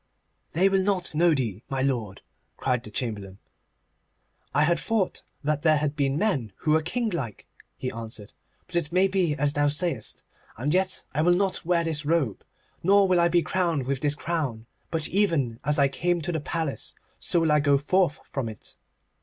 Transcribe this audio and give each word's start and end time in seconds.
'They 0.53 0.67
will 0.67 0.81
not 0.81 1.13
know 1.13 1.31
thee, 1.35 1.61
my 1.69 1.83
lord,' 1.83 2.23
cried 2.57 2.83
the 2.83 2.89
Chamberlain. 2.89 3.37
'I 4.55 4.63
had 4.63 4.79
thought 4.79 5.21
that 5.43 5.61
there 5.61 5.77
had 5.77 5.95
been 5.95 6.17
men 6.17 6.51
who 6.55 6.71
were 6.71 6.81
kinglike,' 6.81 7.45
he 7.77 7.91
answered, 7.91 8.33
'but 8.65 8.75
it 8.75 8.91
may 8.91 9.07
be 9.07 9.35
as 9.35 9.53
thou 9.53 9.67
sayest. 9.67 10.23
And 10.57 10.73
yet 10.73 11.03
I 11.13 11.21
will 11.21 11.35
not 11.35 11.65
wear 11.65 11.83
this 11.83 12.03
robe, 12.03 12.43
nor 12.81 13.07
will 13.07 13.19
I 13.19 13.27
be 13.27 13.43
crowned 13.43 13.85
with 13.85 13.99
this 13.99 14.15
crown, 14.15 14.65
but 14.89 15.07
even 15.07 15.59
as 15.63 15.77
I 15.77 15.87
came 15.87 16.19
to 16.23 16.31
the 16.31 16.39
palace 16.39 16.95
so 17.19 17.39
will 17.41 17.51
I 17.51 17.59
go 17.59 17.77
forth 17.77 18.21
from 18.25 18.49
it. 18.49 18.75